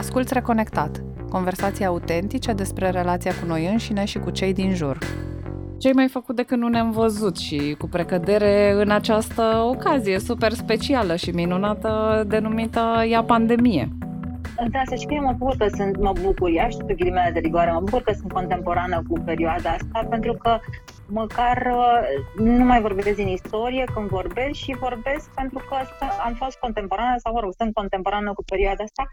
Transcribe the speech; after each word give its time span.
Asculți 0.00 0.34
Reconectat, 0.34 1.02
conversații 1.30 1.84
autentice 1.84 2.52
despre 2.52 2.90
relația 2.90 3.32
cu 3.40 3.46
noi 3.46 3.66
înșine 3.66 4.04
și 4.04 4.18
cu 4.18 4.30
cei 4.30 4.52
din 4.52 4.74
jur. 4.74 4.98
Ce-ai 5.78 5.92
mai 5.92 6.08
făcut 6.08 6.36
de 6.36 6.42
când 6.42 6.62
nu 6.62 6.68
ne-am 6.68 6.90
văzut 6.90 7.36
și 7.36 7.74
cu 7.78 7.86
precădere 7.86 8.72
în 8.72 8.90
această 8.90 9.42
ocazie 9.74 10.18
super 10.18 10.52
specială 10.52 11.16
și 11.16 11.30
minunată 11.30 12.24
denumită 12.26 13.04
ea 13.08 13.22
pandemie? 13.22 13.88
Da, 14.70 14.82
să 14.84 14.94
știi, 14.94 15.18
mă 15.18 15.34
bucur 15.38 15.56
că 15.56 15.66
sunt, 15.76 15.96
mă 15.96 16.12
bucur, 16.22 16.50
ia 16.50 16.68
știu 16.68 16.84
pe 16.86 16.94
ghilimele 16.94 17.30
de 17.32 17.38
rigoare, 17.38 17.70
mă 17.70 17.80
bucur 17.80 18.02
că 18.02 18.12
sunt 18.12 18.32
contemporană 18.32 19.02
cu 19.08 19.20
perioada 19.24 19.70
asta, 19.70 20.06
pentru 20.10 20.32
că 20.32 20.58
măcar 21.08 21.72
uh, 21.74 22.44
nu 22.44 22.64
mai 22.64 22.80
vorbesc 22.80 23.16
din 23.16 23.28
istorie 23.28 23.84
când 23.94 24.08
vorbesc 24.08 24.52
și 24.52 24.76
vorbesc 24.80 25.30
pentru 25.34 25.58
că 25.68 25.76
am 26.24 26.34
fost 26.34 26.58
contemporană 26.58 27.14
sau, 27.18 27.32
mă 27.32 27.40
rog, 27.40 27.52
sunt 27.56 27.74
contemporană 27.74 28.32
cu 28.32 28.42
perioada 28.44 28.84
asta 28.84 29.04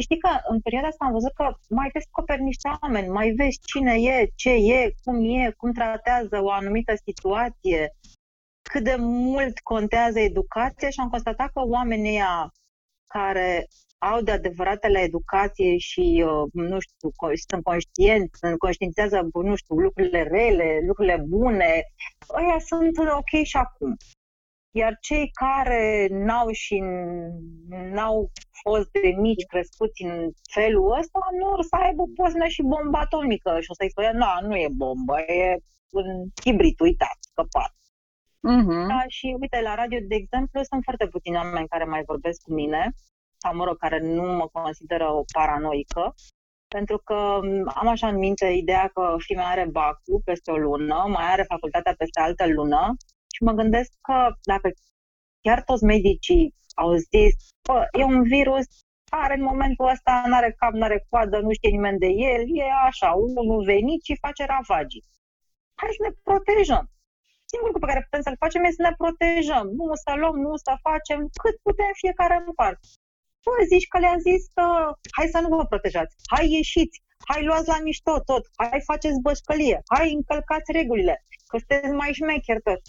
și 0.00 0.06
știi 0.06 0.18
că 0.18 0.30
în 0.48 0.60
perioada 0.60 0.88
asta 0.88 1.04
am 1.04 1.12
văzut 1.12 1.34
că 1.34 1.54
mai 1.68 1.88
descoperi 1.92 2.42
niște 2.42 2.68
oameni, 2.80 3.08
mai 3.08 3.30
vezi 3.30 3.60
cine 3.64 3.94
e, 3.94 4.30
ce 4.34 4.50
e, 4.50 4.94
cum 5.04 5.24
e, 5.24 5.50
cum 5.56 5.72
tratează 5.72 6.42
o 6.42 6.50
anumită 6.50 6.94
situație, 7.04 7.96
cât 8.62 8.84
de 8.84 8.96
mult 8.98 9.58
contează 9.58 10.18
educația 10.18 10.90
și 10.90 11.00
am 11.00 11.08
constatat 11.08 11.50
că 11.52 11.60
oamenii 11.60 12.20
care 13.06 13.66
au 13.98 14.20
de 14.20 14.30
adevăratele 14.30 14.98
educație 14.98 15.76
și, 15.78 16.24
uh, 16.26 16.50
nu 16.52 16.78
știu, 16.80 17.10
sunt 17.48 17.62
conștienți, 17.62 18.38
sunt 18.38 18.58
conștiințează, 18.58 19.28
nu 19.32 19.56
știu, 19.56 19.74
lucrurile 19.74 20.22
rele, 20.22 20.80
lucrurile 20.86 21.24
bune, 21.28 21.82
ăia 22.38 22.58
sunt 22.58 22.98
ok 22.98 23.42
și 23.42 23.56
acum. 23.56 23.96
Iar 24.70 24.96
cei 25.00 25.30
care 25.32 26.08
n-au 26.10 26.50
și 26.50 26.78
n-au 27.68 28.30
fost 28.62 28.90
de 28.90 29.08
mici 29.16 29.46
crescuți 29.46 30.02
în 30.02 30.30
felul 30.52 30.96
ăsta, 30.98 31.20
nu 31.38 31.62
să 31.62 31.76
aibă 31.76 32.02
poznă 32.14 32.46
și 32.46 32.62
bomba 32.62 32.98
atomică 32.98 33.60
și 33.60 33.70
o 33.70 33.74
să-i 33.74 33.90
spune, 33.90 34.10
nu, 34.12 34.48
nu 34.48 34.56
e 34.56 34.68
bombă, 34.76 35.20
e 35.20 35.56
un 35.90 36.06
hibrid, 36.44 36.80
uitați, 36.80 37.28
scăpat. 37.30 37.72
Uh-huh. 38.52 38.86
Da, 38.88 39.00
și 39.08 39.36
uite, 39.40 39.60
la 39.60 39.74
radio, 39.74 39.98
de 40.08 40.14
exemplu, 40.14 40.62
sunt 40.62 40.82
foarte 40.82 41.06
puțini 41.06 41.36
oameni 41.36 41.68
care 41.68 41.84
mai 41.84 42.02
vorbesc 42.06 42.42
cu 42.42 42.52
mine 42.52 42.92
sau 43.36 43.54
mă 43.54 43.64
rog, 43.64 43.76
care 43.76 43.98
nu 44.00 44.22
mă 44.22 44.46
consideră 44.52 45.12
o 45.12 45.24
paranoică, 45.32 46.14
pentru 46.68 46.98
că 46.98 47.38
am 47.74 47.88
așa 47.88 48.08
în 48.08 48.18
minte 48.18 48.46
ideea 48.46 48.90
că 48.94 49.14
fiul 49.18 49.40
are 49.40 49.66
bacul 49.70 50.20
peste 50.24 50.50
o 50.50 50.56
lună, 50.56 51.04
mai 51.08 51.24
are 51.32 51.42
facultatea 51.42 51.94
peste 51.98 52.20
altă 52.20 52.46
lună 52.46 52.96
și 53.40 53.46
mă 53.46 53.52
gândesc 53.60 53.90
că 54.08 54.18
dacă 54.52 54.68
chiar 55.40 55.62
toți 55.62 55.84
medicii 55.84 56.54
au 56.74 56.90
zis, 56.94 57.34
că 57.66 57.76
e 57.98 58.04
un 58.04 58.22
virus 58.22 58.66
are 59.10 59.34
în 59.34 59.42
momentul 59.52 59.86
ăsta, 59.94 60.12
nu 60.26 60.34
are 60.34 60.50
cap, 60.60 60.72
nu 60.72 60.84
are 60.88 61.06
coadă, 61.08 61.36
nu 61.38 61.52
știe 61.52 61.70
nimeni 61.70 62.02
de 62.04 62.10
el, 62.32 62.42
e 62.62 62.64
așa, 62.88 63.10
unul 63.26 63.64
venit 63.64 64.00
și 64.04 64.22
face 64.24 64.42
ravagii. 64.44 65.04
Hai 65.80 65.96
să 65.96 66.02
ne 66.06 66.12
protejăm. 66.26 66.84
Singurul 67.50 67.72
lucru 67.72 67.82
pe 67.84 67.90
care 67.92 68.06
putem 68.06 68.22
să-l 68.26 68.42
facem 68.44 68.62
este 68.64 68.82
să 68.82 68.86
ne 68.88 68.94
protejăm. 69.00 69.66
Nu 69.78 69.84
să 70.04 70.10
luăm, 70.20 70.36
nu 70.46 70.52
să 70.66 70.72
facem 70.88 71.18
cât 71.42 71.56
putem 71.66 71.92
fiecare 72.02 72.36
în 72.46 72.52
parte. 72.60 72.86
Bă, 73.44 73.52
zici 73.72 73.90
că 73.92 73.98
le-a 74.04 74.16
zis 74.28 74.42
că 74.56 74.64
hai 75.16 75.28
să 75.34 75.38
nu 75.40 75.48
vă 75.56 75.64
protejați, 75.72 76.14
hai 76.32 76.46
ieșiți, 76.58 76.96
hai 77.28 77.40
luați 77.48 77.68
la 77.72 77.78
mișto 77.86 78.14
tot, 78.30 78.42
hai 78.60 78.88
faceți 78.90 79.22
bășcălie, 79.26 79.78
hai 79.94 80.06
încălcați 80.18 80.72
regulile, 80.78 81.14
că 81.50 81.56
sunteți 81.58 81.94
mai 82.02 82.12
șmecher 82.18 82.60
tot. 82.68 82.80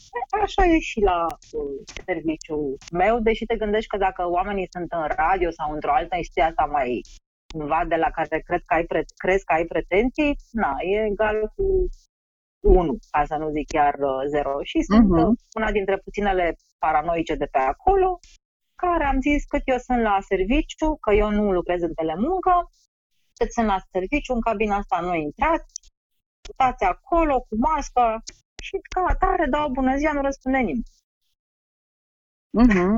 Așa 0.44 0.64
e 0.74 0.80
și 0.80 1.00
la 1.10 1.20
uh, 1.26 1.76
serviciul 2.06 2.78
meu, 2.92 3.20
deși 3.20 3.46
te 3.46 3.56
gândești 3.64 3.92
că 3.92 3.98
dacă 3.98 4.22
oamenii 4.38 4.68
sunt 4.76 4.90
în 4.92 5.06
radio 5.24 5.50
sau 5.60 5.68
într-o 5.72 5.94
altă 6.00 6.16
instituție 6.16 6.50
asta 6.50 6.66
mai 6.78 7.02
cumva 7.54 7.82
de 7.88 7.96
la 7.96 8.10
care 8.18 8.40
cred 8.48 8.62
că 8.66 8.74
ai 8.74 8.86
pre- 8.92 9.14
crezi 9.24 9.46
că 9.46 9.54
ai 9.54 9.66
pretenții, 9.74 10.36
na, 10.52 10.72
e 10.92 11.06
egal 11.12 11.38
cu 11.56 11.66
1, 12.64 12.98
ca 13.12 13.22
să 13.26 13.36
nu 13.36 13.48
zic 13.50 13.68
chiar 13.68 13.96
0. 14.28 14.50
Uh, 14.58 14.66
și 14.72 14.80
sunt 14.82 15.08
uh-huh. 15.12 15.32
una 15.60 15.72
dintre 15.72 15.98
puținele 15.98 16.46
paranoice 16.80 17.36
de 17.36 17.48
pe 17.52 17.62
acolo, 17.74 18.20
care 18.84 19.04
am 19.06 19.20
zis 19.28 19.46
cât 19.46 19.62
eu 19.66 19.78
sunt 19.78 20.02
la 20.02 20.18
serviciu, 20.32 20.90
că 21.04 21.12
eu 21.14 21.30
nu 21.30 21.52
lucrez 21.52 21.82
în 21.82 21.94
telemuncă, 21.94 22.54
cât 23.38 23.52
sunt 23.52 23.68
la 23.74 23.80
serviciu, 23.92 24.34
în 24.34 24.42
cabina 24.42 24.76
asta 24.76 25.00
nu 25.00 25.14
intrați, 25.16 25.70
stați 26.54 26.84
acolo 26.84 27.36
cu 27.48 27.54
mască 27.68 28.06
și 28.62 28.78
ca 28.90 29.02
atare 29.08 29.46
dau 29.46 29.70
bună 29.70 29.98
ziua, 29.98 30.14
nu 30.14 30.22
răspunde 30.22 30.58
nimeni. 30.58 30.84
Uh-huh. 32.62 32.96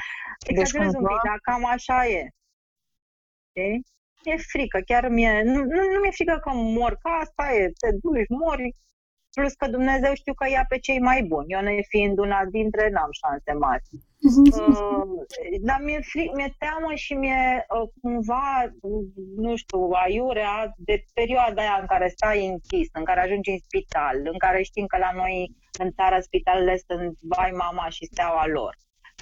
Deci, 0.56 0.72
un 0.72 1.06
pic, 1.06 1.20
dar 1.24 1.38
cam 1.42 1.64
așa 1.64 2.06
e. 2.06 2.28
Okay? 3.48 3.82
E 4.22 4.36
frică, 4.36 4.80
chiar 4.80 5.08
mie, 5.08 5.42
nu, 5.42 5.52
nu, 5.52 5.90
nu 5.92 6.00
mi-e 6.00 6.10
frică 6.10 6.38
că 6.42 6.50
mor, 6.52 6.92
că 7.02 7.08
asta 7.08 7.52
e, 7.52 7.72
te 7.78 7.88
duci, 8.02 8.28
mori, 8.28 8.74
plus 9.34 9.52
că 9.54 9.66
Dumnezeu 9.68 10.14
știu 10.14 10.34
că 10.34 10.48
ia 10.48 10.64
pe 10.68 10.78
cei 10.78 11.00
mai 11.00 11.22
buni. 11.22 11.52
Eu 11.52 11.60
ne 11.60 11.82
fiind 11.88 12.18
una 12.18 12.40
dintre, 12.50 12.88
n-am 12.90 13.12
șanse 13.20 13.52
mari. 13.52 13.82
uh, 14.24 15.24
dar 15.60 15.80
mi-e, 15.84 16.00
fri- 16.00 16.32
mi-e 16.36 16.54
teamă 16.58 16.94
și 16.94 17.14
mi-e 17.14 17.66
uh, 17.68 17.88
cumva, 18.00 18.72
nu 19.36 19.56
știu, 19.56 19.80
aiurea 20.04 20.74
de 20.76 21.04
perioada 21.14 21.62
aia 21.62 21.78
în 21.80 21.86
care 21.86 22.08
stai 22.08 22.46
închis, 22.46 22.88
în 22.92 23.04
care 23.04 23.20
ajungi 23.20 23.50
în 23.50 23.58
spital, 23.58 24.16
în 24.32 24.38
care 24.38 24.62
știm 24.62 24.86
că 24.86 24.96
la 24.98 25.10
noi 25.14 25.50
în 25.78 25.90
țară 25.90 26.20
spitalele 26.20 26.76
sunt 26.86 27.18
vai 27.22 27.50
mama 27.50 27.88
și 27.88 28.04
steaua 28.04 28.46
lor 28.46 28.74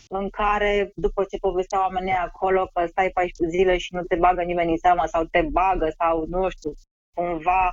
în 0.08 0.28
care, 0.30 0.92
după 0.94 1.24
ce 1.30 1.36
povesteau 1.36 1.82
oamenii 1.82 2.12
acolo 2.12 2.70
că 2.72 2.86
stai 2.86 3.10
14 3.10 3.56
zile 3.56 3.76
și 3.78 3.94
nu 3.94 4.02
te 4.02 4.16
bagă 4.16 4.42
nimeni 4.42 4.70
în 4.70 4.76
seama 4.76 5.06
sau 5.06 5.24
te 5.24 5.42
bagă 5.42 5.88
sau, 5.98 6.24
nu 6.28 6.48
știu, 6.48 6.72
cumva 7.14 7.72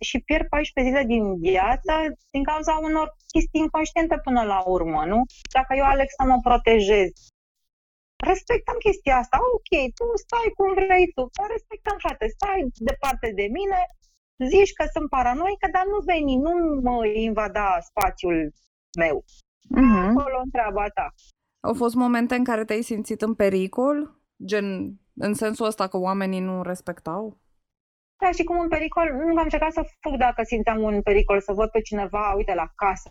și 0.00 0.18
pierd 0.26 0.46
14 0.48 0.92
zile 0.92 1.04
din 1.14 1.24
viață 1.48 1.92
din 2.34 2.44
cauza 2.50 2.74
unor 2.88 3.06
chestii 3.32 3.60
inconștiente 3.60 4.16
până 4.26 4.42
la 4.52 4.60
urmă, 4.74 5.00
nu? 5.12 5.20
Dacă 5.56 5.72
eu 5.80 5.84
aleg 5.84 6.08
să 6.16 6.22
mă 6.30 6.38
protejez, 6.46 7.10
respectăm 8.30 8.76
chestia 8.86 9.16
asta, 9.16 9.38
ok, 9.56 9.72
tu 9.98 10.06
stai 10.24 10.48
cum 10.56 10.70
vrei 10.78 11.06
tu, 11.16 11.22
dar 11.38 11.48
respectăm, 11.56 11.96
frate, 12.04 12.26
stai 12.36 12.60
departe 12.90 13.28
de 13.40 13.46
mine, 13.58 13.80
zici 14.52 14.72
că 14.78 14.84
sunt 14.94 15.08
paranoică, 15.16 15.66
dar 15.76 15.84
nu 15.92 15.98
veni, 16.12 16.34
nu 16.46 16.52
mă 16.86 17.06
invada 17.06 17.66
spațiul 17.90 18.52
meu. 18.98 19.16
Uh-huh. 19.78 20.02
Acolo 20.08 20.36
întreaba 20.44 20.84
ta. 20.88 21.06
Au 21.60 21.74
fost 21.74 21.94
momente 21.94 22.34
în 22.34 22.44
care 22.44 22.64
te-ai 22.64 22.82
simțit 22.82 23.22
în 23.22 23.34
pericol? 23.34 24.20
Gen, 24.44 24.66
în 25.14 25.34
sensul 25.34 25.66
ăsta 25.66 25.88
că 25.88 25.96
oamenii 25.98 26.40
nu 26.40 26.62
respectau? 26.62 27.38
Da, 28.22 28.30
și 28.38 28.44
cum 28.48 28.56
un 28.64 28.68
pericol, 28.68 29.06
nu 29.12 29.38
am 29.38 29.48
încercat 29.48 29.72
să 29.72 29.82
fug 30.02 30.14
dacă 30.26 30.40
simțeam 30.42 30.82
un 30.82 31.02
pericol, 31.08 31.40
să 31.40 31.52
văd 31.52 31.68
pe 31.70 31.80
cineva, 31.80 32.24
uite, 32.36 32.54
la 32.54 32.68
casă. 32.82 33.08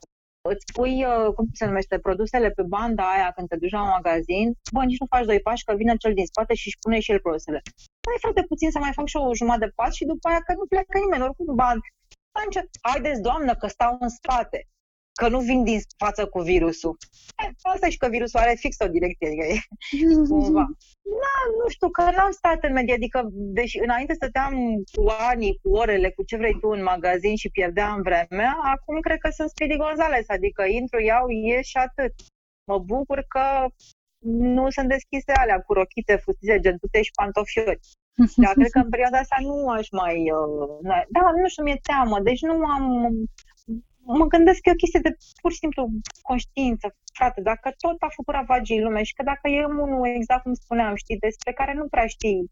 Îți 0.52 0.66
pui, 0.76 0.96
uh, 1.12 1.34
cum 1.36 1.46
se 1.60 1.66
numește, 1.66 2.00
produsele 2.08 2.50
pe 2.58 2.64
banda 2.76 3.04
aia 3.16 3.32
când 3.36 3.48
te 3.48 3.56
duci 3.62 3.76
la 3.78 3.82
un 3.82 3.94
magazin, 3.98 4.48
bă, 4.74 4.82
nici 4.84 5.02
nu 5.02 5.12
faci 5.14 5.26
doi 5.26 5.42
pași, 5.48 5.64
că 5.64 5.74
vine 5.76 5.96
cel 6.04 6.14
din 6.14 6.26
spate 6.26 6.54
și 6.54 6.68
își 6.68 6.82
pune 6.84 7.00
și 7.00 7.12
el 7.12 7.20
produsele. 7.26 7.60
Păi, 8.06 8.18
frate, 8.24 8.42
puțin 8.52 8.70
să 8.72 8.80
mai 8.80 8.94
fac 8.98 9.08
și 9.08 9.18
o 9.18 9.36
jumătate 9.40 9.66
de 9.66 9.72
pas 9.76 9.92
și 10.00 10.06
după 10.12 10.26
aia 10.28 10.42
că 10.46 10.54
nu 10.54 10.66
pleacă 10.72 10.96
nimeni, 11.04 11.24
oricum, 11.24 11.56
ba, 11.56 11.70
haideți, 12.90 13.22
doamnă, 13.22 13.56
că 13.56 13.68
stau 13.68 13.98
în 14.00 14.10
spate 14.10 14.60
că 15.14 15.28
nu 15.28 15.40
vin 15.40 15.64
din 15.64 15.80
față 15.98 16.28
cu 16.28 16.40
virusul. 16.40 16.98
Asta 17.62 17.90
și 17.90 17.98
că 17.98 18.08
virusul 18.10 18.40
are 18.40 18.56
fix 18.60 18.76
o 18.80 18.88
direcție, 18.88 19.28
adică 19.28 19.46
e 19.46 19.58
cumva. 20.30 20.66
Da, 21.24 21.38
nu 21.64 21.70
știu, 21.70 21.90
că 21.90 22.02
n-am 22.02 22.32
stat 22.32 22.64
în 22.64 22.74
medie, 22.74 22.94
adică, 22.94 23.28
deși 23.32 23.80
înainte 23.80 24.14
stăteam 24.14 24.54
cu 24.96 25.04
ani, 25.30 25.60
cu 25.62 25.70
orele, 25.70 26.10
cu 26.12 26.24
ce 26.24 26.38
vrei 26.38 26.60
tu 26.60 26.68
în 26.68 26.84
magazin 26.84 27.36
și 27.36 27.50
pierdeam 27.50 28.02
vremea, 28.02 28.58
acum 28.62 29.00
cred 29.00 29.18
că 29.18 29.30
sunt 29.30 29.50
Speedy 29.50 29.78
Gonzales, 29.78 30.26
adică 30.30 30.64
intru, 30.64 31.00
iau, 31.02 31.30
ies 31.30 31.66
și 31.66 31.78
atât. 31.78 32.14
Mă 32.68 32.78
bucur 32.80 33.26
că 33.28 33.46
nu 34.26 34.70
sunt 34.70 34.88
deschise 34.88 35.32
alea 35.32 35.60
cu 35.60 35.74
rochite, 35.74 36.16
fustițe, 36.16 36.60
gentute 36.60 37.02
și 37.02 37.12
pantofiori. 37.12 37.80
Dar 38.44 38.54
cred 38.54 38.72
că 38.72 38.80
în 38.80 38.90
perioada 38.90 39.18
asta 39.18 39.36
nu 39.40 39.68
aș 39.68 39.88
mai... 39.92 40.16
Uh, 40.32 41.06
da, 41.10 41.22
nu 41.42 41.48
știu, 41.48 41.64
mi-e 41.64 41.80
teamă. 41.82 42.20
Deci 42.20 42.42
nu 42.42 42.54
am 42.76 42.86
mă 44.04 44.26
gândesc 44.26 44.62
că 44.62 44.70
e 44.70 44.72
o 44.72 44.76
chestie 44.76 45.00
de 45.00 45.18
pur 45.42 45.52
și 45.52 45.58
simplu 45.58 45.90
conștiință, 46.22 46.96
frate, 47.14 47.42
dacă 47.42 47.74
tot 47.78 47.96
a 48.00 48.08
făcut 48.16 48.34
ravagii 48.34 48.78
în 48.78 48.84
lume 48.84 49.04
și 49.04 49.14
că 49.14 49.24
dacă 49.24 49.48
e 49.48 49.66
unul, 49.66 50.08
exact 50.08 50.44
cum 50.44 50.54
spuneam, 50.54 50.96
știi, 50.96 51.18
despre 51.18 51.54
care 51.54 51.74
nu 51.74 51.88
prea 51.88 52.08
știi 52.08 52.48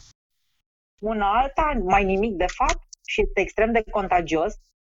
una 0.99 1.39
alta, 1.39 1.71
mai 1.83 2.03
nimic 2.03 2.33
de 2.35 2.45
fapt 2.57 2.87
și 3.05 3.21
este 3.21 3.39
extrem 3.41 3.71
de 3.71 3.83
contagios, 3.91 4.53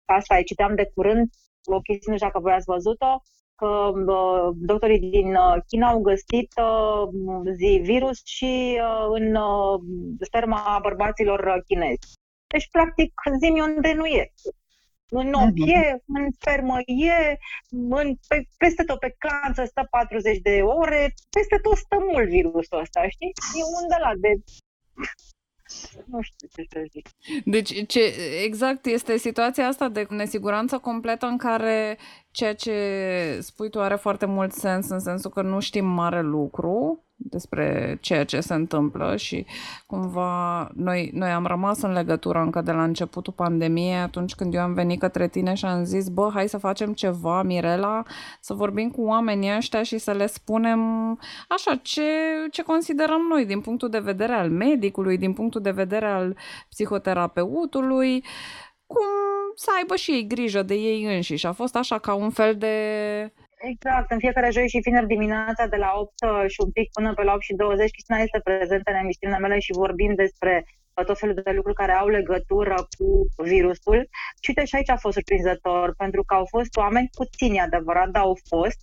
asta 0.06 0.38
e, 0.38 0.44
citeam 0.44 0.76
de 0.76 0.92
curând 0.94 1.30
o 1.66 1.80
chestie, 1.80 2.12
nu 2.12 2.16
știu 2.16 2.28
dacă 2.28 2.40
voi 2.40 2.54
ați 2.54 2.66
văzut-o, 2.66 3.22
că 3.56 3.92
uh, 4.12 4.56
doctorii 4.56 5.00
din 5.00 5.36
uh, 5.36 5.56
China 5.68 5.88
au 5.88 6.00
găsit 6.00 6.52
uh, 6.58 7.04
zi 7.56 7.80
virus 7.84 8.26
și 8.26 8.80
uh, 8.82 9.08
în 9.20 9.36
uh, 9.36 9.80
sperma 10.20 10.80
bărbaților 10.82 11.64
chinezi. 11.68 12.20
Deci, 12.48 12.70
practic, 12.72 13.14
zi 13.40 13.62
unde 13.62 13.94
nu 13.94 14.06
e. 14.06 14.32
În 15.14 15.34
ochi 15.34 15.66
mhm. 15.66 15.70
e, 15.70 16.02
în 16.06 16.32
spermă 16.32 16.78
e, 16.86 17.38
în, 17.70 18.16
pe, 18.28 18.48
peste 18.58 18.84
tot 18.84 19.00
pe 19.00 19.16
clanță 19.18 19.66
stă 19.66 19.88
40 19.90 20.38
de 20.38 20.62
ore, 20.62 21.14
peste 21.30 21.58
tot 21.62 21.78
stă 21.78 21.98
mult 22.12 22.30
virusul 22.30 22.80
ăsta, 22.80 23.10
știi? 23.10 23.32
E 23.60 23.64
un 23.82 23.88
de 23.88 23.96
la 24.00 24.12
de... 24.16 24.32
nu 26.06 26.22
știu 26.22 26.48
ce 26.56 26.66
să 26.70 26.84
zic. 26.92 27.10
Deci, 27.46 27.88
ce, 27.88 28.02
exact, 28.44 28.86
este 28.86 29.18
situația 29.18 29.68
asta 29.68 29.90
de 29.90 30.06
nesiguranță 30.10 30.78
completă 30.78 31.26
în 31.26 31.38
care 31.38 31.98
ceea 32.32 32.56
ce 32.56 32.74
spui 33.42 33.70
tu 33.70 33.80
are 33.80 33.96
foarte 33.96 34.26
mult 34.26 34.52
sens 34.52 34.90
în 34.90 35.00
sensul 35.00 35.32
că 35.32 35.42
nu 35.42 35.60
știm 35.60 35.86
mare 35.86 36.22
lucru, 36.22 37.04
despre 37.30 37.98
ceea 38.02 38.26
ce 38.26 38.40
se 38.40 38.54
întâmplă 38.54 39.16
și 39.16 39.46
cumva 39.86 40.70
noi, 40.76 41.10
noi 41.14 41.30
am 41.30 41.46
rămas 41.46 41.82
în 41.82 41.92
legătură 41.92 42.40
încă 42.40 42.62
de 42.62 42.72
la 42.72 42.84
începutul 42.84 43.34
pandemiei. 43.34 43.96
Atunci 43.96 44.36
când 44.36 44.54
eu 44.54 44.62
am 44.62 44.74
venit 44.74 45.00
către 45.00 45.28
tine 45.28 45.54
și 45.54 45.66
am 45.66 45.84
zis 45.84 46.10
bă, 46.10 46.30
hai 46.34 46.50
să 46.50 46.58
facem 46.58 46.94
ceva, 46.94 47.44
Mirela, 47.44 48.04
să 48.40 48.54
vorbim 48.54 48.90
cu 48.90 49.02
oamenii 49.02 49.56
ăștia 49.56 49.84
și 49.84 49.98
să 49.98 50.12
le 50.12 50.26
spunem 50.26 50.80
așa 51.48 51.80
ce, 51.82 52.02
ce 52.52 52.64
considerăm 52.64 53.22
noi 53.30 53.46
din 53.46 53.62
punctul 53.62 53.90
de 53.90 54.00
vedere 54.00 54.34
al 54.34 54.50
medicului, 54.50 55.18
din 55.18 55.34
punctul 55.34 55.62
de 55.62 55.72
vedere 55.72 56.08
al 56.08 56.38
psihoterapeutului, 56.70 58.24
cum 58.94 59.54
să 59.56 59.70
aibă 59.78 59.96
și 59.96 60.12
ei 60.12 60.28
grijă 60.28 60.62
de 60.62 60.74
ei 60.74 61.16
înșiși. 61.16 61.48
A 61.48 61.52
fost 61.52 61.76
așa 61.76 61.98
ca 62.00 62.14
un 62.14 62.30
fel 62.30 62.56
de 62.56 62.76
Exact, 63.62 64.12
în 64.12 64.20
fiecare 64.20 64.52
joi 64.52 64.70
și 64.70 64.84
vineri 64.86 65.08
dimineața 65.08 65.66
de 65.68 65.76
la 65.76 65.92
8 65.96 66.14
și 66.48 66.60
un 66.66 66.72
pic 66.72 66.92
până 66.92 67.14
pe 67.14 67.24
la 67.24 67.34
8 67.34 67.42
și 67.42 67.54
20, 67.54 67.92
Cristina 67.92 68.18
este 68.18 68.40
prezentă 68.44 68.92
în 68.92 68.98
emisiunile 68.98 69.40
mele 69.40 69.60
și 69.60 69.72
vorbim 69.84 70.16
despre 70.16 70.66
tot 70.94 71.20
felul 71.20 71.36
de 71.44 71.52
lucruri 71.52 71.76
care 71.76 71.92
au 71.92 72.08
legătură 72.08 72.76
cu 72.98 73.08
virusul. 73.44 74.10
Și 74.42 74.50
uite, 74.50 74.66
și 74.66 74.76
aici 74.76 74.90
a 74.90 74.96
fost 74.96 75.14
surprinzător, 75.14 75.94
pentru 75.98 76.24
că 76.24 76.34
au 76.34 76.46
fost 76.46 76.78
oameni 76.78 77.10
puțini, 77.18 77.60
adevărat, 77.60 78.10
dar 78.10 78.22
au 78.22 78.38
fost, 78.50 78.80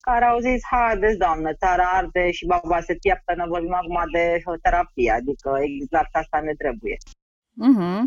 care 0.00 0.24
au 0.24 0.38
zis, 0.38 0.60
haideți, 0.70 1.18
doamnă, 1.18 1.54
țara 1.54 1.84
arde 1.84 2.30
și 2.30 2.46
baba 2.46 2.80
se 2.80 2.94
piaptă, 2.94 3.34
ne 3.34 3.44
vorbim 3.46 3.74
acum 3.74 3.98
de 4.12 4.42
terapie, 4.62 5.10
adică 5.10 5.58
exact 5.60 6.14
asta 6.14 6.40
ne 6.40 6.54
trebuie. 6.62 6.96
Uh-huh. 7.66 8.00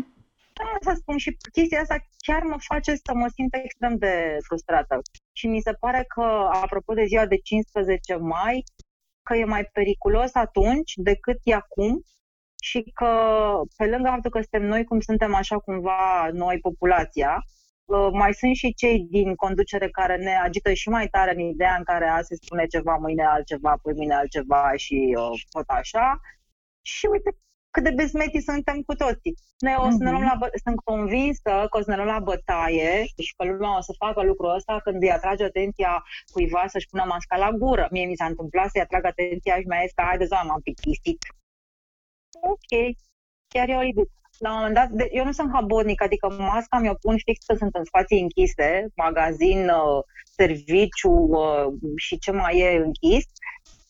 Da, 0.58 0.92
să 0.92 0.98
spun 1.00 1.16
și 1.16 1.36
chestia 1.52 1.80
asta 1.80 1.96
chiar 2.16 2.42
mă 2.42 2.56
face 2.58 2.94
să 2.94 3.12
mă 3.14 3.28
simt 3.28 3.54
extrem 3.54 3.96
de 3.96 4.36
frustrată. 4.46 5.00
Și 5.32 5.46
mi 5.46 5.60
se 5.60 5.72
pare 5.72 6.04
că, 6.14 6.48
apropo 6.62 6.94
de 6.94 7.04
ziua 7.04 7.26
de 7.26 7.36
15 7.36 8.14
mai, 8.16 8.64
că 9.22 9.36
e 9.36 9.44
mai 9.44 9.64
periculos 9.64 10.34
atunci 10.34 10.92
decât 10.96 11.38
e 11.42 11.54
acum 11.54 12.02
și 12.62 12.82
că, 12.94 13.10
pe 13.76 13.86
lângă 13.86 14.08
faptul 14.08 14.30
că 14.30 14.40
suntem 14.40 14.68
noi 14.68 14.84
cum 14.84 15.00
suntem 15.00 15.34
așa 15.34 15.58
cumva 15.58 16.28
noi, 16.32 16.58
populația, 16.58 17.42
ă, 17.88 18.10
mai 18.12 18.34
sunt 18.34 18.54
și 18.54 18.74
cei 18.74 19.06
din 19.10 19.34
conducere 19.34 19.88
care 19.90 20.16
ne 20.16 20.36
agită 20.36 20.72
și 20.72 20.88
mai 20.88 21.08
tare 21.08 21.32
în 21.34 21.40
ideea 21.40 21.74
în 21.78 21.84
care 21.84 22.06
azi 22.06 22.26
se 22.26 22.34
spune 22.34 22.66
ceva, 22.66 22.96
mâine 22.96 23.24
altceva, 23.24 23.78
păi 23.82 23.94
mine 23.94 24.14
altceva 24.14 24.72
și 24.76 25.14
uh, 25.18 25.40
tot 25.50 25.68
așa. 25.68 26.20
Și 26.82 27.06
uite, 27.06 27.30
cât 27.74 27.82
de 27.84 27.90
bezmeti 27.98 28.40
suntem 28.40 28.78
cu 28.88 28.94
toții. 28.94 29.34
Noi 29.58 29.74
o 29.78 29.90
să 29.90 30.00
ne 30.04 30.10
luăm 30.10 30.22
la 30.32 30.38
bă- 30.42 30.54
sunt 30.64 30.78
convinsă 30.90 31.52
că 31.70 31.76
o 31.78 31.82
să 31.82 31.90
ne 31.90 31.96
luăm 31.96 32.12
la 32.16 32.26
bătaie 32.30 33.04
și 33.26 33.34
că 33.36 33.44
lumea 33.44 33.76
o 33.76 33.80
să 33.88 33.92
facă 34.04 34.20
lucrul 34.22 34.54
ăsta 34.54 34.80
când 34.84 35.02
îi 35.02 35.12
atrage 35.12 35.44
atenția 35.44 35.92
cuiva 36.32 36.64
să-și 36.66 36.88
pună 36.90 37.04
masca 37.08 37.36
la 37.36 37.50
gură. 37.50 37.88
Mie 37.90 38.06
mi 38.06 38.16
s-a 38.20 38.24
întâmplat 38.32 38.70
să-i 38.70 38.80
atrag 38.80 39.04
atenția 39.04 39.54
și 39.60 39.66
mi-a 39.66 39.82
zis 39.82 39.92
că 39.92 40.02
haide, 40.02 40.26
m-am 40.48 40.60
plictisit. 40.62 41.20
Ok, 42.52 42.72
chiar 43.52 43.68
e 43.68 43.76
oribil. 43.76 44.06
La 44.38 44.50
un 44.50 44.56
moment 44.56 44.74
dat, 44.74 44.88
de, 44.88 45.08
eu 45.10 45.24
nu 45.24 45.32
sunt 45.32 45.50
habonic, 45.52 46.02
adică 46.02 46.26
masca 46.30 46.78
mi-o 46.78 46.94
pun 46.94 47.16
fix 47.24 47.44
că 47.46 47.54
sunt 47.54 47.74
în 47.74 47.84
spații 47.84 48.20
închise, 48.20 48.86
magazin, 48.96 49.68
uh, 49.68 50.02
serviciu 50.24 51.10
uh, 51.10 51.66
și 51.96 52.18
ce 52.18 52.30
mai 52.30 52.58
e 52.58 52.76
închis 52.76 53.24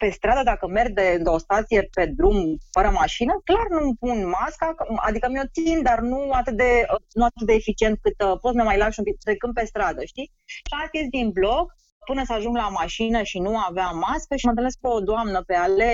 pe 0.03 0.11
stradă, 0.11 0.43
dacă 0.43 0.67
merg 0.67 0.93
de, 0.95 1.09
de 1.25 1.29
o 1.37 1.39
stație 1.39 1.89
pe 1.97 2.05
drum 2.17 2.39
fără 2.75 2.91
mașină, 3.03 3.33
clar 3.49 3.67
nu 3.77 3.95
pun 4.01 4.19
masca, 4.37 4.75
adică 5.09 5.27
mi-o 5.29 5.47
țin, 5.57 5.83
dar 5.83 5.99
nu 6.13 6.21
atât 6.41 6.57
de, 6.57 6.71
nu 7.19 7.25
atât 7.25 7.47
de 7.47 7.53
eficient 7.53 7.99
cât 8.03 8.19
uh, 8.27 8.39
pot 8.41 8.55
să 8.55 8.63
mai 8.63 8.79
lași 8.83 8.99
un 8.99 9.05
pic 9.05 9.19
trecând 9.19 9.53
pe 9.55 9.65
stradă, 9.65 10.05
știi? 10.05 10.31
Și 10.45 10.73
am 10.75 10.89
chestii 10.93 11.19
din 11.19 11.31
bloc, 11.31 11.67
până 12.09 12.23
să 12.25 12.33
ajung 12.33 12.57
la 12.57 12.69
mașină 12.81 13.23
și 13.23 13.39
nu 13.39 13.53
aveam 13.69 13.95
mască 14.09 14.33
și 14.37 14.45
mă 14.45 14.51
întâlnesc 14.51 14.79
cu 14.81 14.89
o 14.89 15.01
doamnă 15.11 15.43
pe 15.49 15.55
ale. 15.55 15.91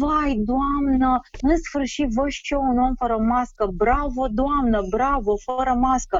Vai, 0.00 0.32
doamnă, 0.52 1.10
în 1.48 1.56
sfârșit 1.66 2.08
văd 2.16 2.28
și 2.28 2.52
eu 2.54 2.62
un 2.72 2.78
om 2.86 2.94
fără 3.02 3.16
mască. 3.34 3.64
Bravo, 3.82 4.22
doamnă, 4.40 4.80
bravo, 4.96 5.32
fără 5.48 5.72
mască. 5.86 6.16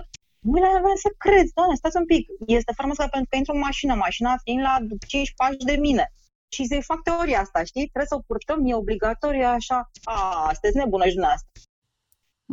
Nu 0.50 0.58
le 0.64 0.70
avem 0.80 0.96
să 1.04 1.10
crezi, 1.24 1.54
doamne, 1.54 1.74
stați 1.74 1.96
un 1.96 2.06
pic. 2.12 2.22
Este 2.58 2.72
fără 2.76 2.88
mască 2.88 3.06
pentru 3.10 3.28
că 3.30 3.36
intru 3.36 3.54
în 3.54 3.64
mașină, 3.68 3.94
mașina 3.94 4.32
fiind 4.44 4.62
la 4.68 4.74
5 5.06 5.32
pași 5.36 5.68
de 5.70 5.76
mine 5.86 6.12
și 6.48 6.64
să 6.64 6.78
fac 6.80 7.02
teoria 7.02 7.40
asta, 7.40 7.64
știi? 7.64 7.82
Trebuie 7.82 8.06
să 8.06 8.14
o 8.14 8.26
purtăm, 8.26 8.66
e 8.66 8.74
obligatoriu, 8.74 9.44
așa, 9.44 9.90
a, 10.04 10.48
sunteți 10.52 10.76
nebună 10.76 11.04
și 11.04 11.12
dumneavoastră. 11.12 11.50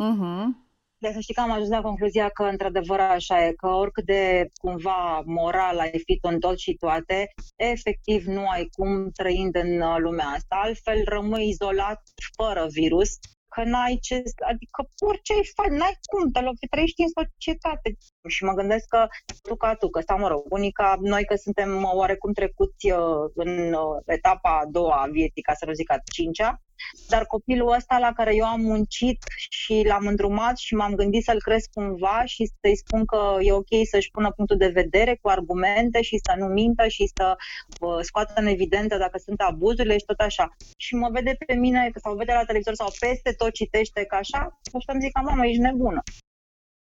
Uh-huh. 0.05 0.63
De 0.97 1.11
să 1.13 1.19
știi 1.19 1.33
că 1.33 1.41
am 1.41 1.51
ajuns 1.51 1.69
la 1.69 1.81
concluzia 1.81 2.29
că, 2.29 2.43
într-adevăr, 2.43 2.99
așa 2.99 3.45
e, 3.45 3.51
că 3.51 3.67
oricât 3.67 4.05
de 4.05 4.51
cumva 4.61 5.21
moral 5.25 5.79
ai 5.79 6.01
fi 6.05 6.19
în 6.21 6.39
tot 6.39 6.57
și 6.59 6.73
toate, 6.73 7.27
efectiv 7.55 8.25
nu 8.25 8.47
ai 8.47 8.67
cum 8.71 9.09
trăind 9.11 9.55
în 9.55 9.81
uh, 9.81 9.95
lumea 9.97 10.25
asta. 10.25 10.55
Altfel 10.55 11.03
rămâi 11.05 11.47
izolat 11.47 12.01
fără 12.35 12.67
virus 12.71 13.09
că 13.55 13.63
n-ai 13.63 13.97
ce, 14.01 14.15
adică 14.51 14.79
orice 15.09 15.33
ai 15.33 15.45
face, 15.55 15.69
n-ai 15.79 15.95
cum, 16.09 16.31
te 16.31 16.39
loc, 16.41 16.55
trăiești 16.69 17.01
în 17.01 17.11
societate. 17.19 17.87
Și 18.27 18.43
mă 18.43 18.53
gândesc 18.59 18.85
că 18.87 19.01
tu 19.47 19.55
ca 19.55 19.75
tu, 19.75 19.87
că 19.89 19.99
sau 20.07 20.17
mă 20.17 20.27
rog, 20.27 20.43
unica, 20.49 20.97
noi 21.01 21.23
că 21.25 21.35
suntem 21.35 21.69
oarecum 21.99 22.31
trecuți 22.33 22.91
uh, 22.91 23.25
în 23.43 23.73
uh, 23.73 23.95
etapa 24.05 24.51
a 24.59 24.65
doua 24.77 24.97
a 25.01 25.07
vieții, 25.17 25.41
ca 25.47 25.53
să 25.53 25.65
nu 25.65 25.73
zic 25.73 25.91
a 25.91 25.97
cincea, 26.13 26.61
dar 27.07 27.25
copilul 27.25 27.73
ăsta 27.73 27.97
la 27.97 28.13
care 28.13 28.35
eu 28.35 28.45
am 28.45 28.61
muncit 28.61 29.23
și 29.49 29.83
l-am 29.87 30.05
îndrumat 30.05 30.57
și 30.57 30.75
m-am 30.75 30.95
gândit 30.95 31.23
să-l 31.23 31.41
cresc 31.41 31.69
cumva 31.73 32.25
și 32.25 32.51
să-i 32.61 32.77
spun 32.77 33.05
că 33.05 33.37
e 33.41 33.51
ok 33.51 33.73
să-și 33.89 34.11
pună 34.11 34.31
punctul 34.31 34.57
de 34.57 34.67
vedere 34.67 35.17
cu 35.21 35.29
argumente 35.29 36.01
și 36.01 36.19
să 36.23 36.33
nu 36.37 36.45
mintă 36.45 36.87
și 36.87 37.11
să 37.15 37.35
uh, 37.79 37.97
scoată 38.01 38.33
în 38.35 38.45
evidență 38.45 38.97
dacă 38.97 39.17
sunt 39.17 39.41
abuzurile 39.41 39.97
și 39.97 40.05
tot 40.05 40.19
așa. 40.19 40.49
Și 40.77 40.95
mă 40.95 41.09
vede 41.11 41.35
pe 41.45 41.53
mine 41.53 41.91
sau 41.95 42.15
vede 42.15 42.31
la 42.31 42.45
televizor 42.45 42.73
sau 42.73 42.89
peste 42.99 43.31
tot 43.31 43.51
citește 43.53 44.05
ca 44.05 44.17
așa 44.17 44.59
și 44.79 44.85
îmi 44.87 45.01
zic 45.01 45.11
că 45.11 45.21
mamă, 45.23 45.45
ești 45.45 45.61
nebună. 45.61 46.03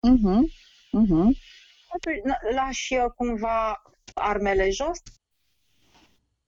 Uh-huh. 0.08 0.42
Uh-huh. 1.02 1.30
Lași 2.56 2.94
uh, 2.94 3.06
cumva 3.16 3.82
armele 4.14 4.70
jos? 4.70 5.00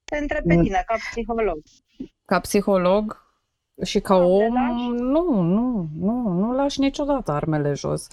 Te 0.03 0.17
întreb 0.17 0.43
pe 0.47 0.61
tine, 0.61 0.83
ca 0.85 0.95
psiholog. 0.95 1.61
Ca 2.25 2.39
psiholog, 2.39 3.24
și 3.83 3.99
ca 3.99 4.15
om, 4.15 4.53
nu, 4.97 5.41
nu, 5.41 5.89
nu, 5.99 6.29
nu 6.29 6.51
lași 6.53 6.79
niciodată 6.79 7.31
armele 7.31 7.73
jos. 7.73 8.07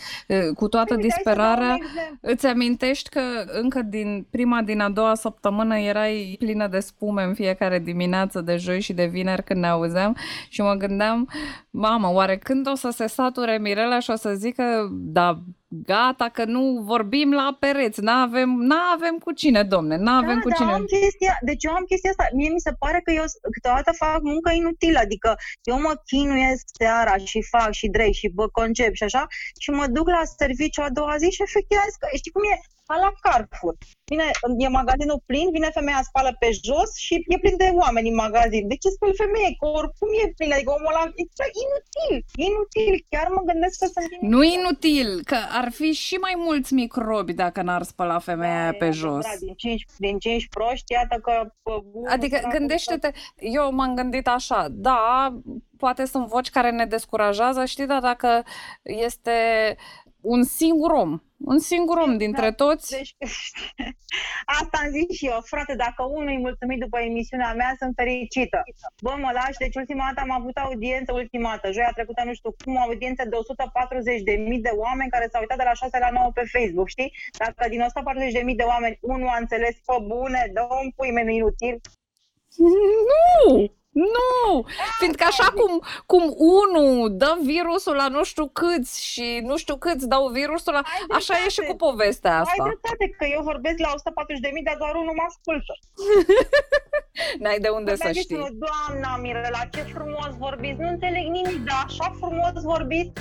Cu 0.54 0.68
toată 0.68 0.94
păi, 0.94 1.02
disperarea, 1.02 1.78
îți 2.20 2.46
amintești 2.46 3.08
că 3.08 3.20
încă 3.60 3.82
din 3.82 4.26
prima, 4.30 4.62
din 4.62 4.80
a 4.80 4.88
doua 4.88 5.14
săptămână 5.14 5.78
erai 5.78 6.36
plină 6.38 6.66
de 6.66 6.80
spume 6.80 7.22
în 7.22 7.34
fiecare 7.34 7.78
dimineață 7.78 8.40
de 8.40 8.56
joi 8.56 8.80
și 8.80 8.92
de 8.92 9.06
vineri 9.06 9.44
când 9.44 9.60
ne 9.60 9.68
auzeam 9.68 10.16
și 10.48 10.62
mă 10.62 10.74
gândeam, 10.74 11.28
mamă, 11.70 12.12
oare 12.12 12.36
când 12.36 12.68
o 12.68 12.74
să 12.74 12.90
se 12.90 13.06
sature 13.06 13.58
Mirela 13.58 13.98
și 13.98 14.10
o 14.10 14.16
să 14.16 14.34
zică, 14.34 14.88
da, 14.92 15.42
gata 15.72 16.28
că 16.28 16.44
nu 16.44 16.80
vorbim 16.84 17.32
la 17.32 17.56
pereți, 17.60 18.00
n-avem, 18.00 18.50
n-avem 18.50 19.16
cu 19.24 19.32
cine, 19.32 19.62
domne, 19.62 19.96
n-avem 19.96 20.34
da, 20.34 20.40
cu 20.40 20.50
cine. 20.50 20.72
Am 20.72 20.84
chestia, 20.84 21.38
deci 21.40 21.64
eu 21.64 21.72
am 21.72 21.84
chestia 21.84 22.10
asta, 22.10 22.28
mie 22.34 22.50
mi 22.52 22.60
se 22.60 22.72
pare 22.78 23.00
că 23.04 23.12
eu 23.12 23.24
câteodată 23.52 23.92
fac 23.92 24.20
muncă 24.22 24.50
inutilă, 24.52 24.98
adică 24.98 25.36
eu 25.62 25.80
mă 25.80 25.92
chinuiesc 26.06 26.64
seara 26.78 27.16
și 27.16 27.42
fac 27.42 27.70
și 27.72 27.88
drei 27.88 28.12
și 28.12 28.32
vă 28.34 28.48
concep 28.48 28.94
și 28.94 29.02
așa 29.02 29.26
și 29.58 29.70
mă 29.70 29.86
duc 29.86 30.08
la 30.08 30.22
serviciu 30.24 30.82
a 30.82 30.90
doua 30.90 31.16
zi 31.16 31.30
și 31.30 31.42
efectiv 31.42 31.78
că 32.00 32.06
știi 32.16 32.30
cum 32.30 32.42
e, 32.52 32.54
ca 32.86 32.94
la 33.04 33.10
Carrefour. 33.24 33.74
Vine, 34.04 34.30
e 34.64 34.68
magazinul 34.68 35.22
plin, 35.26 35.48
vine 35.50 35.70
femeia, 35.78 36.02
spală 36.02 36.36
pe 36.38 36.48
jos 36.66 36.90
și 37.04 37.14
e 37.34 37.38
plin 37.38 37.56
de 37.56 37.68
oameni 37.82 38.08
în 38.08 38.14
magazin. 38.14 38.68
De 38.68 38.76
ce 38.76 38.88
speli 38.88 39.20
femeie? 39.24 39.50
Că 39.58 39.66
oricum 39.66 40.08
e 40.22 40.32
plin, 40.36 40.52
adică 40.52 40.70
omul 40.70 40.92
ăla 40.92 41.04
e 41.20 41.46
inutil, 41.64 42.16
inutil. 42.48 42.94
Chiar 43.08 43.28
mă 43.28 43.42
gândesc 43.50 43.78
că 43.78 43.86
sunt 43.94 44.06
inutil. 44.10 44.28
Nu 44.34 44.42
inutil, 44.42 45.08
că 45.24 45.36
ar 45.60 45.68
fi 45.70 45.92
și 45.92 46.14
mai 46.14 46.34
mulți 46.36 46.74
microbi 46.74 47.32
dacă 47.32 47.62
n-ar 47.62 47.82
spăla 47.82 48.18
femeia 48.18 48.70
da, 48.70 48.76
pe 48.76 48.90
jos. 48.90 49.24
Da, 49.24 49.34
din 49.38 49.54
5, 49.54 49.84
din 49.98 50.18
5 50.18 50.48
proști, 50.48 50.92
iată 50.92 51.16
că... 51.22 51.34
Adică 52.08 52.40
gândește-te, 52.50 53.10
eu 53.36 53.72
m-am 53.72 53.94
gândit 53.94 54.28
așa, 54.28 54.66
da, 54.70 55.34
poate 55.76 56.04
sunt 56.04 56.26
voci 56.26 56.50
care 56.50 56.70
ne 56.70 56.86
descurajează, 56.86 57.64
știi, 57.64 57.86
dar 57.86 58.00
dacă 58.00 58.42
este 58.82 59.32
un 60.20 60.42
singur 60.42 60.90
om 60.90 61.20
un 61.52 61.58
singur 61.58 61.96
om 62.06 62.12
dintre 62.24 62.48
da, 62.50 62.58
toți. 62.62 62.86
Deci, 62.96 63.14
asta 64.60 64.76
am 64.82 64.88
zis 64.96 65.08
și 65.18 65.26
eu, 65.32 65.40
frate, 65.52 65.74
dacă 65.84 66.02
unul 66.16 66.32
e 66.34 66.46
mulțumit 66.48 66.78
după 66.84 66.98
emisiunea 66.98 67.52
mea, 67.60 67.72
sunt 67.80 67.92
fericită. 68.00 68.58
Bă, 69.04 69.12
mă 69.22 69.30
lași, 69.38 69.62
deci 69.64 69.80
ultima 69.82 70.04
dată 70.08 70.20
am 70.20 70.34
avut 70.40 70.56
audiență, 70.56 71.10
ultima 71.12 71.50
dată, 71.54 71.66
joia 71.72 71.92
trecută, 71.94 72.22
nu 72.24 72.34
știu 72.38 72.50
cum, 72.64 72.76
audiență 72.76 73.22
de 73.30 73.36
140 73.36 74.22
de 74.28 74.34
mii 74.48 74.66
de 74.68 74.72
oameni 74.84 75.10
care 75.14 75.28
s-au 75.30 75.40
uitat 75.40 75.58
de 75.58 75.68
la 75.70 75.74
6 75.74 75.98
la 75.98 76.10
9 76.10 76.30
pe 76.34 76.44
Facebook, 76.54 76.88
știi? 76.88 77.10
Dacă 77.42 77.68
din 77.68 77.80
140 77.80 78.32
de 78.32 78.42
mii 78.48 78.60
de 78.62 78.70
oameni 78.72 78.98
unul 79.00 79.28
a 79.28 79.42
înțeles, 79.44 79.74
pe 79.86 79.96
bune, 80.06 80.50
dă 80.52 80.62
un 80.82 80.90
pui 80.96 81.12
meniu 81.12 81.34
inutil. 81.34 81.80
Nu! 82.56 83.72
Nu! 83.92 84.64
Fiindcă 84.98 85.24
așa 85.28 85.48
cum, 85.58 85.82
cum 86.06 86.34
unul 86.36 87.16
dă 87.16 87.36
virusul 87.42 87.94
la 87.94 88.08
nu 88.08 88.24
știu 88.24 88.46
câți 88.46 89.04
și 89.04 89.40
nu 89.44 89.56
știu 89.56 89.76
câți 89.76 90.08
dau 90.08 90.28
virusul 90.28 90.72
la... 90.72 90.82
Așa 91.08 91.34
e 91.44 91.48
și 91.48 91.60
cu 91.60 91.76
povestea 91.76 92.38
asta. 92.38 92.62
Ai 92.62 92.68
dreptate 92.68 93.14
că 93.18 93.24
eu 93.32 93.42
vorbesc 93.42 93.78
la 93.78 93.88
140.000, 93.88 93.94
dar 94.64 94.76
doar 94.78 94.94
unul 94.94 95.14
mă 95.14 95.24
ascultă. 95.28 95.72
N-ai 97.42 97.58
de 97.58 97.68
unde 97.68 97.96
să 97.96 98.12
știi. 98.12 98.36
Doamna 98.36 99.16
Mirela, 99.16 99.64
ce 99.72 99.80
frumos 99.80 100.30
vorbiți. 100.38 100.80
Nu 100.80 100.88
înțeleg 100.88 101.26
nimic, 101.26 101.64
dar 101.64 101.84
așa 101.86 102.14
frumos 102.20 102.52
vorbiți. 102.62 103.12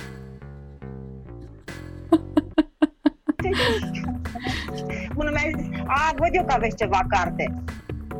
Unul 5.16 5.32
mi-a 5.32 5.50
zis, 5.58 5.68
a, 5.86 6.12
văd 6.16 6.28
eu 6.32 6.44
că 6.44 6.52
aveți 6.52 6.76
ceva 6.76 7.00
carte 7.08 7.52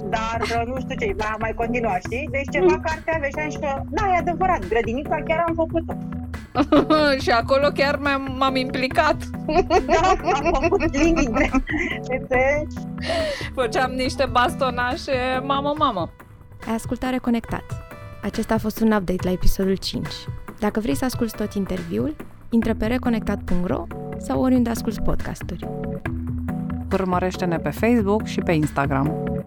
dar 0.09 0.39
uh, 0.41 0.63
nu 0.67 0.81
știu 0.81 0.97
ce, 1.01 1.15
va 1.17 1.37
mai 1.39 1.53
continua, 1.55 1.97
știi? 1.99 2.29
Deci 2.31 2.51
ceva 2.51 2.75
mm. 2.75 2.83
carte 2.87 3.11
aveți 3.15 3.55
și 3.55 3.59
că, 3.59 3.81
da, 3.91 4.03
e 4.15 4.19
adevărat, 4.19 4.69
grădinița 4.69 5.17
chiar 5.27 5.45
am 5.49 5.55
făcut-o. 5.55 5.95
și 7.23 7.31
acolo 7.31 7.69
chiar 7.75 7.97
m-am, 7.97 8.35
m-am 8.39 8.57
implicat. 8.57 9.17
da, 9.87 10.15
am 10.35 10.69
făcut 10.69 10.97
linii 10.97 11.51
Făceam 13.55 13.91
niște 13.91 14.27
bastonașe 14.31 15.43
mamă-mamă. 15.45 16.11
Ai 16.67 16.75
ascultat 16.75 17.11
Reconectat. 17.11 17.65
Acesta 18.23 18.55
a 18.55 18.59
fost 18.59 18.81
un 18.81 18.93
update 18.93 19.25
la 19.25 19.31
episodul 19.31 19.77
5. 19.77 20.07
Dacă 20.59 20.81
vrei 20.81 20.95
să 20.95 21.05
asculti 21.05 21.37
tot 21.37 21.53
interviul, 21.53 22.17
intră 22.51 22.75
pe 22.75 22.87
reconectat.ro 22.87 23.87
sau 24.19 24.43
oriunde 24.43 24.71
asculti 24.71 25.01
podcasturi. 25.01 25.69
Urmărește-ne 26.93 27.57
pe 27.57 27.71
Facebook 27.71 28.27
și 28.27 28.41
pe 28.41 28.53
Instagram. 28.53 29.42